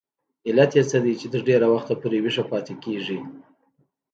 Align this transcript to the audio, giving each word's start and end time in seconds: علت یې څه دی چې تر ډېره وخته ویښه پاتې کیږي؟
علت 0.47 0.71
یې 0.77 0.83
څه 0.91 0.97
دی 1.03 1.13
چې 1.19 1.27
تر 1.33 1.41
ډېره 1.47 1.67
وخته 1.73 1.93
ویښه 2.23 2.43
پاتې 2.51 2.73
کیږي؟ 2.83 3.19